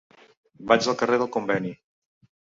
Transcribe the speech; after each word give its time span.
Vaig 0.71 0.87
al 0.93 0.97
carrer 1.01 1.19
del 1.23 1.29
Conveni. 1.35 1.75